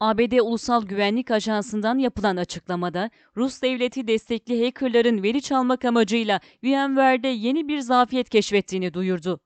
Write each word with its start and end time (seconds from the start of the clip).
ABD 0.00 0.40
Ulusal 0.40 0.86
Güvenlik 0.86 1.30
Ajansı'ndan 1.30 1.98
yapılan 1.98 2.36
açıklamada, 2.36 3.10
Rus 3.36 3.62
devleti 3.62 4.06
destekli 4.06 4.64
hackerların 4.64 5.22
veri 5.22 5.42
çalmak 5.42 5.84
amacıyla 5.84 6.40
VMware'de 6.64 7.28
yeni 7.28 7.68
bir 7.68 7.78
zafiyet 7.78 8.28
keşfettiğini 8.28 8.94
duyurdu. 8.94 9.40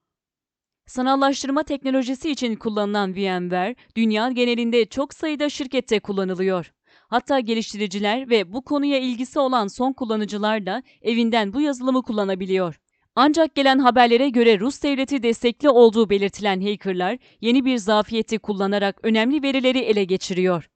Sanallaştırma 0.87 1.63
teknolojisi 1.63 2.31
için 2.31 2.57
kullanılan 2.57 3.15
VMware, 3.15 3.75
dünya 3.97 4.31
genelinde 4.31 4.87
çok 4.87 5.15
sayıda 5.15 5.49
şirkette 5.49 6.01
kullanılıyor. 6.01 6.73
Hatta 7.09 7.41
geliştiriciler 7.41 8.31
ve 8.31 8.53
bu 8.53 8.65
konuya 8.65 8.99
ilgisi 8.99 9.39
olan 9.39 9.67
son 9.67 9.93
kullanıcılar 9.93 10.67
da 10.67 10.83
evinden 11.03 11.53
bu 11.53 11.61
yazılımı 11.61 12.03
kullanabiliyor. 12.03 12.82
Ancak 13.15 13.55
gelen 13.55 13.79
haberlere 13.79 14.29
göre 14.29 14.61
Rus 14.61 14.83
devleti 14.83 15.23
destekli 15.23 15.71
olduğu 15.71 16.11
belirtilen 16.11 16.61
hackerlar 16.61 17.19
yeni 17.41 17.65
bir 17.65 17.77
zafiyeti 17.77 18.39
kullanarak 18.39 18.99
önemli 19.03 19.43
verileri 19.43 19.79
ele 19.79 20.05
geçiriyor. 20.05 20.69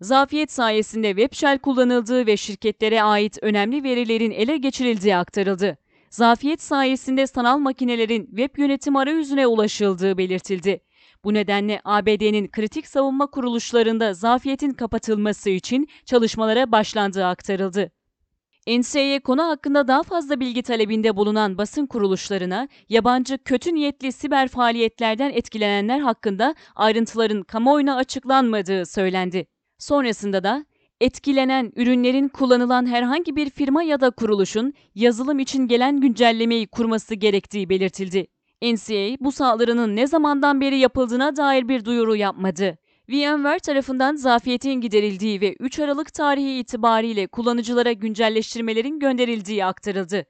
Zafiyet 0.00 0.52
sayesinde 0.52 1.08
web 1.08 1.32
shell 1.32 1.58
kullanıldığı 1.58 2.26
ve 2.26 2.36
şirketlere 2.36 3.02
ait 3.02 3.38
önemli 3.42 3.82
verilerin 3.82 4.30
ele 4.30 4.56
geçirildiği 4.56 5.16
aktarıldı. 5.16 5.78
Zafiyet 6.10 6.62
sayesinde 6.62 7.26
sanal 7.26 7.58
makinelerin 7.58 8.26
web 8.26 8.58
yönetim 8.58 8.96
arayüzüne 8.96 9.46
ulaşıldığı 9.46 10.18
belirtildi. 10.18 10.80
Bu 11.24 11.34
nedenle 11.34 11.80
ABD'nin 11.84 12.48
kritik 12.48 12.86
savunma 12.86 13.26
kuruluşlarında 13.26 14.14
zafiyetin 14.14 14.70
kapatılması 14.70 15.50
için 15.50 15.88
çalışmalara 16.04 16.72
başlandığı 16.72 17.26
aktarıldı. 17.26 17.90
NSA'ye 18.66 19.20
konu 19.20 19.42
hakkında 19.42 19.88
daha 19.88 20.02
fazla 20.02 20.40
bilgi 20.40 20.62
talebinde 20.62 21.16
bulunan 21.16 21.58
basın 21.58 21.86
kuruluşlarına 21.86 22.68
yabancı 22.88 23.38
kötü 23.38 23.74
niyetli 23.74 24.12
siber 24.12 24.48
faaliyetlerden 24.48 25.30
etkilenenler 25.30 25.98
hakkında 25.98 26.54
ayrıntıların 26.74 27.42
kamuoyuna 27.42 27.96
açıklanmadığı 27.96 28.86
söylendi. 28.86 29.46
Sonrasında 29.78 30.44
da 30.44 30.64
etkilenen 31.00 31.72
ürünlerin 31.76 32.28
kullanılan 32.28 32.86
herhangi 32.86 33.36
bir 33.36 33.50
firma 33.50 33.82
ya 33.82 34.00
da 34.00 34.10
kuruluşun 34.10 34.72
yazılım 34.94 35.38
için 35.38 35.68
gelen 35.68 36.00
güncellemeyi 36.00 36.66
kurması 36.66 37.14
gerektiği 37.14 37.68
belirtildi. 37.68 38.26
NCA 38.62 39.16
bu 39.20 39.32
saldırının 39.32 39.96
ne 39.96 40.06
zamandan 40.06 40.60
beri 40.60 40.78
yapıldığına 40.78 41.36
dair 41.36 41.68
bir 41.68 41.84
duyuru 41.84 42.16
yapmadı. 42.16 42.78
VMware 43.08 43.58
tarafından 43.58 44.16
zafiyetin 44.16 44.80
giderildiği 44.80 45.40
ve 45.40 45.56
3 45.60 45.78
Aralık 45.78 46.14
tarihi 46.14 46.58
itibariyle 46.58 47.26
kullanıcılara 47.26 47.92
güncelleştirmelerin 47.92 48.98
gönderildiği 49.00 49.64
aktarıldı. 49.64 50.26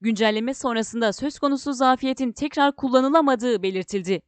Güncelleme 0.00 0.54
sonrasında 0.54 1.12
söz 1.12 1.38
konusu 1.38 1.72
zafiyetin 1.72 2.32
tekrar 2.32 2.76
kullanılamadığı 2.76 3.62
belirtildi. 3.62 4.22